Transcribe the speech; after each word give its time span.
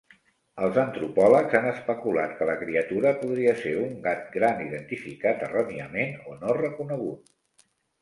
Els 0.67 0.77
antropòlegs 0.83 1.57
han 1.59 1.67
especulat 1.71 2.33
que 2.39 2.49
la 2.51 2.57
criatura 2.63 3.13
podria 3.21 3.55
ser 3.61 3.75
un 3.85 3.95
gat 4.09 4.27
gran 4.41 4.67
identificat 4.67 5.49
erròniament 5.53 6.21
o 6.29 6.43
no 6.45 6.61
reconegut. 6.67 7.35